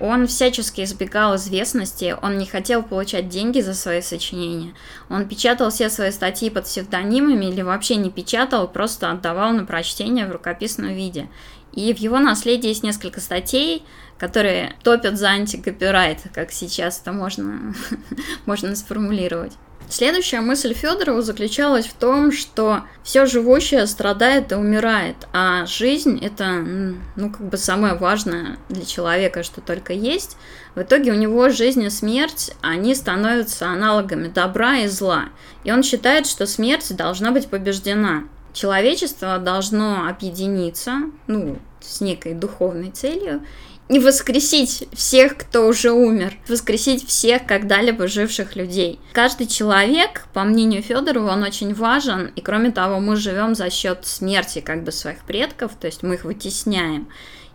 Он 0.00 0.26
всячески 0.28 0.82
избегал 0.82 1.36
известности, 1.36 2.16
он 2.22 2.38
не 2.38 2.46
хотел 2.46 2.82
получать 2.82 3.28
деньги 3.28 3.60
за 3.60 3.74
свои 3.74 4.00
сочинения. 4.00 4.74
Он 5.08 5.26
печатал 5.26 5.70
все 5.70 5.90
свои 5.90 6.12
статьи 6.12 6.50
под 6.50 6.64
псевдонимами 6.64 7.46
или 7.46 7.62
вообще 7.62 7.96
не 7.96 8.10
печатал, 8.10 8.68
просто 8.68 9.10
отдавал 9.10 9.52
на 9.52 9.64
прочтение 9.64 10.26
в 10.26 10.30
рукописном 10.30 10.94
виде. 10.94 11.28
И 11.72 11.92
в 11.92 11.98
его 11.98 12.18
наследии 12.18 12.68
есть 12.68 12.82
несколько 12.82 13.20
статей, 13.20 13.84
которые 14.18 14.74
топят 14.82 15.16
за 15.18 15.28
антикопирайт, 15.28 16.20
как 16.34 16.50
сейчас 16.50 17.00
это 17.00 17.12
можно, 17.12 17.74
можно 18.46 18.74
сформулировать. 18.74 19.52
Следующая 19.90 20.42
мысль 20.42 20.74
Федорова 20.74 21.22
заключалась 21.22 21.86
в 21.86 21.94
том, 21.94 22.30
что 22.30 22.82
все 23.02 23.24
живущее 23.24 23.86
страдает 23.86 24.52
и 24.52 24.54
умирает, 24.54 25.16
а 25.32 25.64
жизнь 25.64 26.18
это, 26.22 26.62
ну, 27.16 27.30
как 27.30 27.48
бы 27.48 27.56
самое 27.56 27.94
важное 27.94 28.58
для 28.68 28.84
человека, 28.84 29.42
что 29.42 29.62
только 29.62 29.94
есть. 29.94 30.36
В 30.74 30.82
итоге 30.82 31.12
у 31.12 31.14
него 31.14 31.48
жизнь 31.48 31.82
и 31.82 31.88
смерть, 31.88 32.52
они 32.60 32.94
становятся 32.94 33.68
аналогами 33.68 34.28
добра 34.28 34.80
и 34.80 34.88
зла. 34.88 35.30
И 35.64 35.72
он 35.72 35.82
считает, 35.82 36.26
что 36.26 36.46
смерть 36.46 36.94
должна 36.94 37.30
быть 37.30 37.48
побеждена. 37.48 38.24
Человечество 38.58 39.38
должно 39.38 40.08
объединиться, 40.08 41.02
ну, 41.28 41.58
с 41.80 42.00
некой 42.00 42.34
духовной 42.34 42.90
целью, 42.90 43.42
и 43.88 44.00
воскресить 44.00 44.88
всех, 44.92 45.36
кто 45.38 45.68
уже 45.68 45.92
умер, 45.92 46.34
воскресить 46.48 47.06
всех 47.06 47.46
когда-либо 47.46 48.08
живших 48.08 48.56
людей. 48.56 48.98
Каждый 49.12 49.46
человек, 49.46 50.26
по 50.32 50.42
мнению 50.42 50.82
Федорова, 50.82 51.34
он 51.34 51.44
очень 51.44 51.72
важен, 51.72 52.32
и 52.34 52.40
кроме 52.40 52.72
того, 52.72 52.98
мы 52.98 53.14
живем 53.14 53.54
за 53.54 53.70
счет 53.70 54.04
смерти 54.04 54.58
как 54.58 54.82
бы 54.82 54.90
своих 54.90 55.20
предков, 55.20 55.76
то 55.78 55.86
есть 55.86 56.02
мы 56.02 56.14
их 56.14 56.24
вытесняем. 56.24 57.06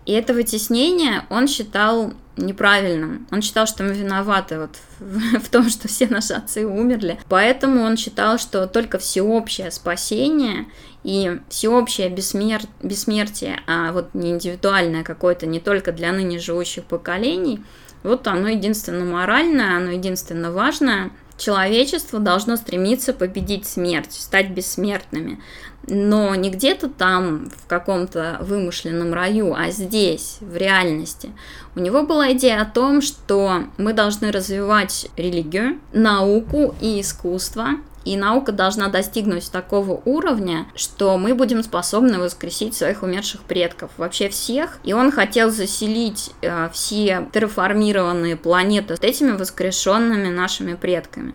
И 0.05 0.13
это 0.13 0.33
вытеснение 0.33 1.25
он 1.29 1.49
считал 1.49 2.13
неправильным. 2.37 3.27
Он 3.31 3.41
считал, 3.41 3.67
что 3.67 3.83
мы 3.83 3.93
виноваты 3.93 4.59
вот 4.59 4.77
в, 4.99 5.49
том, 5.49 5.69
что 5.69 5.87
все 5.87 6.07
наши 6.07 6.33
отцы 6.33 6.65
умерли. 6.65 7.19
Поэтому 7.29 7.81
он 7.81 7.97
считал, 7.97 8.37
что 8.37 8.67
только 8.67 8.97
всеобщее 8.97 9.71
спасение 9.71 10.65
и 11.03 11.39
всеобщее 11.49 12.09
бессмер... 12.09 12.61
бессмертие, 12.81 13.59
а 13.67 13.91
вот 13.91 14.13
не 14.13 14.31
индивидуальное 14.31 15.03
какое-то, 15.03 15.45
не 15.45 15.59
только 15.59 15.91
для 15.91 16.11
ныне 16.11 16.39
живущих 16.39 16.85
поколений, 16.85 17.63
вот 18.03 18.27
оно 18.27 18.49
единственно 18.49 19.05
моральное, 19.05 19.77
оно 19.77 19.91
единственно 19.91 20.51
важное. 20.51 21.11
Человечество 21.37 22.19
должно 22.19 22.55
стремиться 22.55 23.13
победить 23.13 23.65
смерть, 23.65 24.13
стать 24.13 24.51
бессмертными. 24.51 25.41
Но 25.87 26.33
не 26.35 26.49
где-то 26.49 26.87
там, 26.87 27.49
в 27.49 27.67
каком-то 27.67 28.37
вымышленном 28.41 29.13
раю, 29.13 29.53
а 29.53 29.69
здесь, 29.69 30.37
в 30.39 30.55
реальности. 30.55 31.31
У 31.75 31.81
него 31.81 32.03
была 32.03 32.31
идея 32.31 32.61
о 32.61 32.65
том, 32.65 33.01
что 33.01 33.65
мы 33.77 33.91
должны 33.93 34.31
развивать 34.31 35.07
религию, 35.17 35.79
науку 35.91 36.73
и 36.79 37.01
искусство, 37.01 37.71
и 38.05 38.17
наука 38.17 38.51
должна 38.51 38.89
достигнуть 38.89 39.51
такого 39.51 40.01
уровня, 40.05 40.67
что 40.75 41.17
мы 41.17 41.35
будем 41.35 41.63
способны 41.63 42.19
воскресить 42.19 42.75
своих 42.75 43.03
умерших 43.03 43.41
предков, 43.41 43.91
вообще 43.97 44.29
всех. 44.29 44.79
И 44.83 44.93
он 44.93 45.11
хотел 45.11 45.51
заселить 45.51 46.31
э, 46.41 46.69
все 46.73 47.27
терраформированные 47.33 48.35
планеты 48.35 48.95
этими 49.01 49.31
воскрешенными 49.31 50.29
нашими 50.29 50.73
предками. 50.73 51.33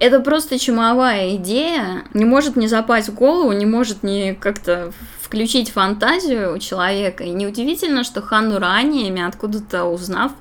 Это 0.00 0.20
просто 0.20 0.58
чумовая 0.60 1.34
идея, 1.36 2.04
не 2.14 2.24
может 2.24 2.54
не 2.54 2.68
запасть 2.68 3.08
в 3.08 3.14
голову, 3.14 3.50
не 3.52 3.66
может 3.66 4.04
не 4.04 4.32
как-то 4.34 4.92
включить 5.20 5.70
фантазию 5.70 6.54
у 6.54 6.58
человека. 6.58 7.24
И 7.24 7.30
неудивительно, 7.30 8.04
что 8.04 8.22
Хан 8.22 8.56
ранее, 8.56 9.26
откуда-то 9.26 9.84
узнав, 9.84 10.32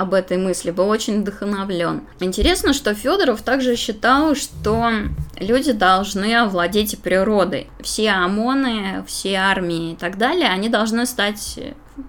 об 0.00 0.14
этой 0.14 0.38
мысли, 0.38 0.70
был 0.70 0.88
очень 0.88 1.20
вдохновлен. 1.20 2.02
Интересно, 2.20 2.72
что 2.72 2.94
Федоров 2.94 3.42
также 3.42 3.76
считал, 3.76 4.34
что 4.34 4.90
люди 5.38 5.72
должны 5.72 6.34
овладеть 6.34 6.98
природой. 7.00 7.68
Все 7.82 8.10
ОМОНы, 8.10 9.04
все 9.06 9.34
армии 9.34 9.92
и 9.92 9.96
так 9.96 10.16
далее, 10.16 10.48
они 10.48 10.70
должны 10.70 11.04
стать 11.04 11.60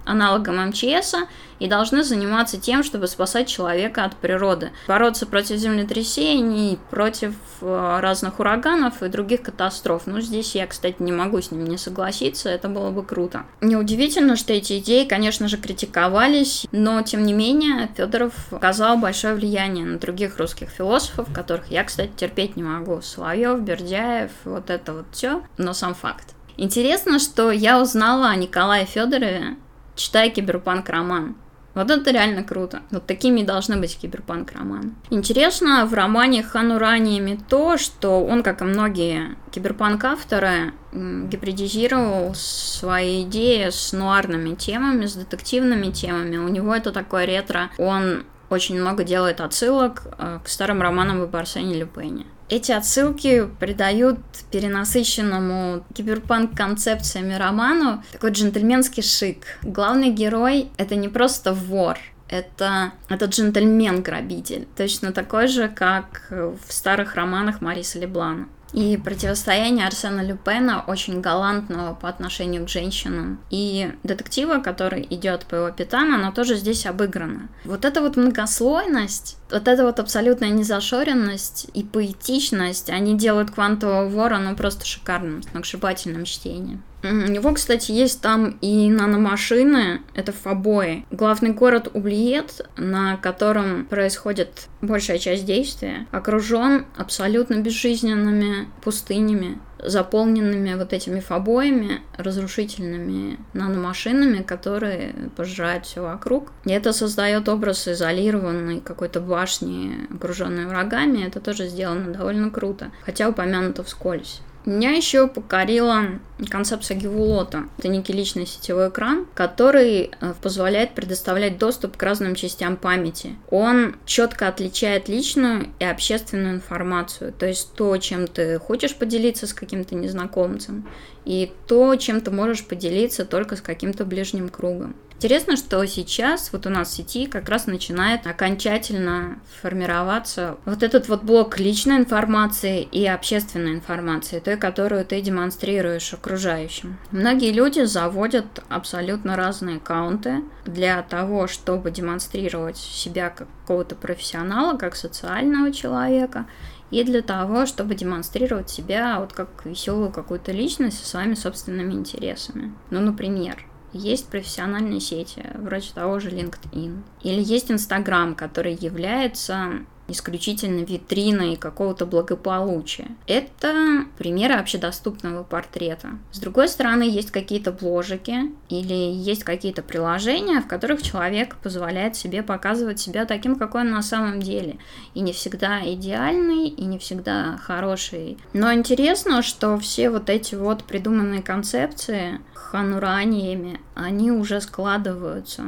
аналогом 0.04 0.68
МЧС 0.68 1.14
и 1.58 1.68
должны 1.68 2.02
заниматься 2.02 2.60
тем, 2.60 2.82
чтобы 2.82 3.06
спасать 3.06 3.46
человека 3.46 4.04
от 4.04 4.16
природы, 4.16 4.72
бороться 4.88 5.26
против 5.26 5.58
землетрясений, 5.58 6.78
против 6.90 7.34
э, 7.60 7.98
разных 8.00 8.40
ураганов 8.40 9.02
и 9.02 9.08
других 9.08 9.42
катастроф. 9.42 10.02
Ну, 10.06 10.20
здесь 10.20 10.56
я, 10.56 10.66
кстати, 10.66 10.96
не 10.98 11.12
могу 11.12 11.40
с 11.40 11.52
ним 11.52 11.64
не 11.64 11.78
согласиться, 11.78 12.48
это 12.48 12.68
было 12.68 12.90
бы 12.90 13.04
круто. 13.04 13.44
Неудивительно, 13.60 14.34
что 14.34 14.52
эти 14.52 14.80
идеи, 14.80 15.04
конечно 15.04 15.46
же, 15.46 15.56
критиковались, 15.56 16.66
но, 16.72 17.00
тем 17.02 17.22
не 17.22 17.32
менее, 17.32 17.88
Федоров 17.96 18.34
оказал 18.52 18.98
большое 18.98 19.34
влияние 19.34 19.84
на 19.84 19.98
других 19.98 20.38
русских 20.38 20.68
философов, 20.68 21.32
которых 21.32 21.70
я, 21.70 21.84
кстати, 21.84 22.10
терпеть 22.16 22.56
не 22.56 22.64
могу. 22.64 23.00
Соловьев, 23.02 23.60
Бердяев, 23.60 24.32
вот 24.44 24.68
это 24.68 24.94
вот 24.94 25.06
все, 25.12 25.42
но 25.58 25.74
сам 25.74 25.94
факт. 25.94 26.34
Интересно, 26.56 27.18
что 27.18 27.50
я 27.50 27.80
узнала 27.80 28.28
о 28.28 28.36
Николае 28.36 28.84
Федорове, 28.84 29.56
читая 29.94 30.30
киберпанк-роман. 30.30 31.36
Вот 31.74 31.90
это 31.90 32.10
реально 32.10 32.42
круто. 32.42 32.82
Вот 32.90 33.06
такими 33.06 33.42
должны 33.42 33.78
быть 33.78 33.98
киберпанк-романы. 33.98 34.92
Интересно 35.10 35.86
в 35.86 35.94
романе 35.94 36.42
Ханураниями 36.42 37.40
то, 37.48 37.78
что 37.78 38.22
он, 38.22 38.42
как 38.42 38.60
и 38.60 38.64
многие 38.64 39.36
киберпанк-авторы, 39.52 40.74
гибридизировал 40.92 42.34
свои 42.34 43.22
идеи 43.22 43.70
с 43.70 43.92
нуарными 43.92 44.54
темами, 44.54 45.06
с 45.06 45.14
детективными 45.14 45.90
темами. 45.90 46.36
У 46.36 46.48
него 46.48 46.74
это 46.74 46.92
такое 46.92 47.24
ретро. 47.24 47.70
Он 47.78 48.24
очень 48.50 48.78
много 48.78 49.02
делает 49.02 49.40
отсылок 49.40 50.02
э, 50.18 50.40
к 50.44 50.48
старым 50.48 50.82
романам 50.82 51.22
об 51.22 51.34
Арсене 51.34 51.74
Люпене. 51.74 52.26
Эти 52.52 52.70
отсылки 52.70 53.48
придают 53.60 54.18
перенасыщенному 54.50 55.86
киберпанк-концепциями 55.94 57.32
роману 57.32 58.02
такой 58.12 58.32
джентльменский 58.32 59.02
шик. 59.02 59.58
Главный 59.62 60.10
герой— 60.10 60.68
это 60.76 60.94
не 60.94 61.08
просто 61.08 61.54
вор, 61.54 61.96
это, 62.28 62.92
это 63.08 63.24
джентльмен-грабитель, 63.24 64.68
точно 64.76 65.12
такой 65.12 65.46
же, 65.46 65.68
как 65.68 66.26
в 66.28 66.70
старых 66.70 67.14
романах 67.14 67.62
Мариса 67.62 67.98
Леблана. 67.98 68.48
И 68.72 68.96
противостояние 68.96 69.86
Арсена 69.86 70.22
Люпена 70.22 70.82
очень 70.86 71.20
галантного 71.20 71.94
по 71.94 72.08
отношению 72.08 72.64
к 72.64 72.68
женщинам. 72.68 73.40
И 73.50 73.92
детектива, 74.02 74.58
который 74.58 75.06
идет 75.10 75.44
по 75.44 75.56
его 75.56 75.70
пятам, 75.70 76.14
она 76.14 76.32
тоже 76.32 76.56
здесь 76.56 76.86
обыграна. 76.86 77.48
Вот 77.64 77.84
эта 77.84 78.00
вот 78.00 78.16
многослойность, 78.16 79.36
вот 79.50 79.68
эта 79.68 79.84
вот 79.84 80.00
абсолютная 80.00 80.50
незашоренность 80.50 81.68
и 81.74 81.82
поэтичность, 81.82 82.88
они 82.88 83.16
делают 83.16 83.50
«Квантового 83.50 84.08
вора» 84.08 84.38
ну 84.38 84.56
просто 84.56 84.86
шикарным, 84.86 85.42
сногсшибательным 85.42 86.24
чтением. 86.24 86.82
У 87.02 87.08
него, 87.08 87.52
кстати, 87.52 87.90
есть 87.90 88.20
там 88.20 88.58
и 88.60 88.88
наномашины, 88.88 90.02
это 90.14 90.32
Фабои. 90.32 91.04
Главный 91.10 91.50
город 91.50 91.88
Ублиет, 91.94 92.60
на 92.76 93.16
котором 93.16 93.86
происходит 93.86 94.68
большая 94.80 95.18
часть 95.18 95.44
действия, 95.44 96.06
окружен 96.12 96.86
абсолютно 96.96 97.56
безжизненными 97.56 98.68
пустынями, 98.82 99.58
заполненными 99.82 100.74
вот 100.74 100.92
этими 100.92 101.18
фабоями, 101.18 102.02
разрушительными 102.16 103.38
наномашинами, 103.52 104.42
которые 104.42 105.12
пожирают 105.36 105.86
все 105.86 106.02
вокруг. 106.02 106.52
И 106.64 106.70
это 106.70 106.92
создает 106.92 107.48
образ 107.48 107.88
изолированной 107.88 108.80
какой-то 108.80 109.20
башни, 109.20 110.06
окруженной 110.14 110.66
врагами. 110.66 111.26
Это 111.26 111.40
тоже 111.40 111.66
сделано 111.66 112.12
довольно 112.12 112.50
круто, 112.50 112.92
хотя 113.04 113.28
упомянуто 113.28 113.82
вскользь. 113.82 114.40
Меня 114.64 114.92
еще 114.92 115.26
покорила 115.26 116.20
концепция 116.48 116.96
Гевулота. 116.96 117.64
Это 117.78 117.88
некий 117.88 118.12
личный 118.12 118.46
сетевой 118.46 118.90
экран, 118.90 119.26
который 119.34 120.10
э, 120.20 120.34
позволяет 120.40 120.94
предоставлять 120.94 121.58
доступ 121.58 121.96
к 121.96 122.02
разным 122.02 122.36
частям 122.36 122.76
памяти. 122.76 123.36
Он 123.50 123.96
четко 124.06 124.46
отличает 124.46 125.08
личную 125.08 125.70
и 125.80 125.84
общественную 125.84 126.54
информацию, 126.54 127.32
то 127.32 127.46
есть 127.46 127.74
то, 127.74 127.96
чем 127.96 128.28
ты 128.28 128.60
хочешь 128.60 128.94
поделиться 128.94 129.48
с 129.48 129.52
каким-то 129.52 129.96
незнакомцем, 129.96 130.88
и 131.24 131.52
то, 131.66 131.96
чем 131.96 132.20
ты 132.20 132.30
можешь 132.30 132.64
поделиться 132.64 133.24
только 133.24 133.56
с 133.56 133.60
каким-то 133.60 134.04
ближним 134.04 134.48
кругом. 134.48 134.94
Интересно, 135.22 135.56
что 135.56 135.86
сейчас 135.86 136.52
вот 136.52 136.66
у 136.66 136.68
нас 136.68 136.88
в 136.88 136.94
сети 136.94 137.26
как 137.26 137.48
раз 137.48 137.68
начинает 137.68 138.26
окончательно 138.26 139.38
формироваться 139.60 140.56
вот 140.64 140.82
этот 140.82 141.08
вот 141.08 141.22
блок 141.22 141.60
личной 141.60 141.98
информации 141.98 142.82
и 142.82 143.06
общественной 143.06 143.72
информации, 143.72 144.40
той, 144.40 144.56
которую 144.56 145.04
ты 145.04 145.20
демонстрируешь 145.20 146.12
окружающим. 146.12 146.98
Многие 147.12 147.52
люди 147.52 147.84
заводят 147.84 148.64
абсолютно 148.68 149.36
разные 149.36 149.76
аккаунты 149.76 150.42
для 150.64 151.00
того, 151.02 151.46
чтобы 151.46 151.92
демонстрировать 151.92 152.76
себя 152.76 153.30
как 153.30 153.46
какого-то 153.60 153.94
профессионала, 153.94 154.76
как 154.76 154.96
социального 154.96 155.72
человека, 155.72 156.46
и 156.90 157.04
для 157.04 157.22
того, 157.22 157.66
чтобы 157.66 157.94
демонстрировать 157.94 158.70
себя 158.70 159.20
вот 159.20 159.32
как 159.32 159.64
веселую 159.64 160.10
какую-то 160.10 160.50
личность 160.50 160.98
со 160.98 161.08
своими 161.08 161.34
собственными 161.34 161.92
интересами. 161.92 162.74
Ну, 162.90 163.00
например, 163.00 163.64
есть 163.92 164.28
профессиональные 164.28 165.00
сети, 165.00 165.44
вроде 165.54 165.88
того 165.94 166.18
же 166.18 166.30
LinkedIn. 166.30 167.02
Или 167.22 167.42
есть 167.42 167.70
Инстаграм, 167.70 168.34
который 168.34 168.74
является 168.74 169.84
исключительно 170.12 170.84
витриной 170.84 171.56
какого-то 171.56 172.06
благополучия. 172.06 173.08
Это 173.26 174.04
примеры 174.18 174.54
общедоступного 174.54 175.42
портрета. 175.42 176.10
С 176.30 176.38
другой 176.38 176.68
стороны, 176.68 177.02
есть 177.02 177.30
какие-то 177.30 177.72
бложики 177.72 178.52
или 178.68 178.94
есть 178.94 179.44
какие-то 179.44 179.82
приложения, 179.82 180.60
в 180.60 180.68
которых 180.68 181.02
человек 181.02 181.56
позволяет 181.56 182.16
себе 182.16 182.42
показывать 182.42 183.00
себя 183.00 183.24
таким, 183.24 183.56
какой 183.56 183.82
он 183.82 183.90
на 183.90 184.02
самом 184.02 184.40
деле. 184.40 184.78
И 185.14 185.20
не 185.20 185.32
всегда 185.32 185.80
идеальный, 185.84 186.68
и 186.68 186.84
не 186.84 186.98
всегда 186.98 187.58
хороший. 187.62 188.38
Но 188.52 188.72
интересно, 188.72 189.42
что 189.42 189.78
все 189.78 190.10
вот 190.10 190.30
эти 190.30 190.54
вот 190.54 190.84
придуманные 190.84 191.42
концепции 191.42 192.40
ханураниями, 192.54 193.80
они 193.94 194.30
уже 194.30 194.60
складываются 194.60 195.64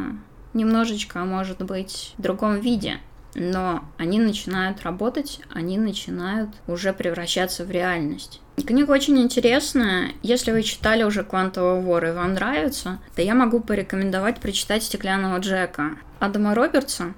немножечко, 0.54 1.20
а 1.20 1.24
может 1.24 1.62
быть, 1.62 2.14
в 2.16 2.22
другом 2.22 2.61
виде 2.61 2.98
но 3.35 3.85
они 3.99 4.18
начинают 4.18 4.83
работать, 4.83 5.40
они 5.53 5.79
начинают 5.79 6.51
уже 6.66 6.92
превращаться 6.92 7.64
в 7.64 7.70
реальность. 7.70 8.40
Книга 8.57 8.92
очень 8.92 9.18
интересная. 9.18 10.12
Если 10.23 10.53
вы 10.53 10.62
читали 10.62 11.03
уже 11.03 11.25
«Квантового 11.25 11.81
вора» 11.81 12.11
и 12.11 12.14
вам 12.14 12.35
нравится, 12.35 13.01
то 13.16 13.23
я 13.23 13.35
могу 13.35 13.61
порекомендовать 13.61 14.40
прочитать 14.40 14.85
«Стеклянного 14.85 15.38
Джека» 15.38 15.97
Адама 16.20 16.55
Робертса. 16.55 17.14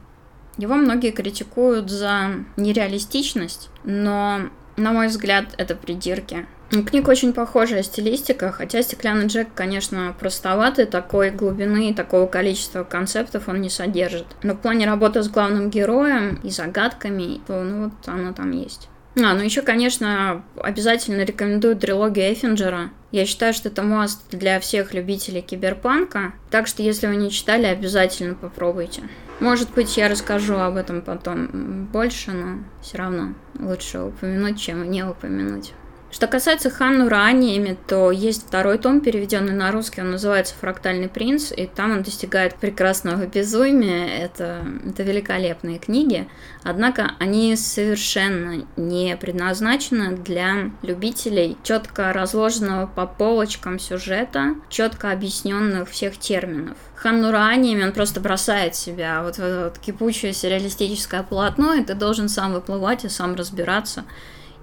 Его 0.57 0.74
многие 0.74 1.11
критикуют 1.11 1.90
за 1.90 2.31
нереалистичность, 2.57 3.68
но, 3.85 4.48
на 4.79 4.92
мой 4.92 5.09
взгляд, 5.09 5.55
это 5.59 5.74
придирки. 5.74 6.46
Книга 6.70 7.11
очень 7.11 7.33
похожая 7.33 7.85
стилистика, 7.85 8.50
хотя 8.50 8.83
«Стеклянный 8.83 9.26
Джек», 9.26 9.48
конечно, 9.55 10.14
простоватый, 10.18 10.87
такой 10.87 11.31
глубины 11.31 11.90
и 11.90 11.94
такого 11.94 12.26
количества 12.26 12.83
концептов 12.83 13.48
он 13.48 13.61
не 13.61 13.70
содержит. 13.70 14.26
Но 14.42 14.55
в 14.55 14.59
плане 14.59 14.87
работы 14.87 15.22
с 15.22 15.29
главным 15.29 15.70
героем 15.70 16.40
и 16.42 16.50
загадками, 16.50 17.40
то, 17.46 17.62
ну 17.62 17.85
вот 17.85 17.92
оно 18.09 18.33
там 18.33 18.50
есть. 18.50 18.88
А, 19.16 19.33
ну 19.35 19.42
еще, 19.42 19.62
конечно, 19.62 20.44
обязательно 20.57 21.22
рекомендую 21.22 21.76
трилогию 21.76 22.33
Эффинджера. 22.33 22.90
Я 23.12 23.24
считаю, 23.24 23.55
что 23.55 23.68
это 23.68 23.83
мост 23.83 24.29
для 24.31 24.61
всех 24.61 24.92
любителей 24.92 25.40
киберпанка, 25.40 26.35
так 26.50 26.66
что 26.66 26.83
если 26.83 27.07
вы 27.07 27.16
не 27.16 27.31
читали, 27.31 27.64
обязательно 27.64 28.35
попробуйте. 28.35 29.05
Может 29.38 29.72
быть, 29.72 29.96
я 29.96 30.09
расскажу 30.09 30.57
об 30.57 30.76
этом 30.76 31.00
потом 31.00 31.87
больше, 31.92 32.33
но 32.33 32.64
все 32.83 32.98
равно 32.98 33.35
лучше 33.59 34.00
упомянуть, 34.00 34.61
чем 34.61 34.90
не 34.90 35.02
упомянуть. 35.02 35.72
Что 36.09 36.29
касается 36.29 36.71
Ханну 36.71 37.09
Раниями, 37.09 37.77
то 37.88 38.12
есть 38.12 38.47
второй 38.47 38.79
том, 38.79 39.01
переведенный 39.01 39.53
на 39.53 39.73
русский, 39.73 40.01
он 40.01 40.12
называется 40.12 40.55
«Фрактальный 40.61 41.09
принц», 41.09 41.51
и 41.55 41.66
там 41.66 41.90
он 41.90 42.05
достигает 42.05 42.55
прекрасного 42.55 43.27
безумия. 43.27 44.07
Это, 44.07 44.64
это 44.88 45.03
великолепные 45.03 45.79
книги, 45.79 46.29
однако 46.62 47.11
они 47.19 47.57
совершенно 47.57 48.64
не 48.77 49.16
предназначены 49.16 50.16
для 50.16 50.71
любителей 50.83 51.59
четко 51.64 52.12
разложенного 52.12 52.87
по 52.87 53.07
полочкам 53.07 53.81
сюжета, 53.81 54.55
четко 54.71 55.11
объясненных 55.11 55.90
всех 55.90 56.19
терминов. 56.19 56.79
Ханну 56.95 57.33
Раниями 57.33 57.83
он 57.83 57.92
просто 57.92 58.21
бросает 58.21 58.77
себя 58.77 59.23
вот 59.23 59.37
в 59.37 59.40
это 59.40 59.64
вот 59.64 59.79
кипучее 59.79 60.33
сюрреалистическое 60.33 61.25
полотно, 61.25 61.75
и 61.75 61.85
ты 61.85 61.95
должен 61.95 62.29
сам 62.29 62.53
выплывать 62.53 63.05
и 63.05 63.09
сам 63.09 63.35
разбираться– 63.35 64.05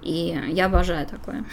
и 0.04 0.38
я 0.52 0.66
обожаю 0.66 1.06
такое. 1.06 1.44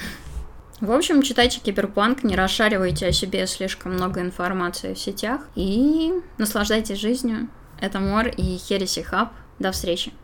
В 0.82 0.92
общем, 0.92 1.22
читайте 1.22 1.60
Киберпанк, 1.60 2.24
не 2.24 2.36
расшаривайте 2.36 3.08
о 3.08 3.12
себе 3.12 3.46
слишком 3.46 3.94
много 3.94 4.20
информации 4.20 4.96
в 4.96 5.00
сетях 5.00 5.42
и 5.56 6.12
наслаждайтесь 6.40 7.00
жизнью. 7.00 7.50
Это 7.80 8.00
Мор 8.00 8.28
и 8.28 8.58
Хереси 8.58 9.02
Хаб. 9.02 9.32
До 9.60 9.72
встречи. 9.72 10.12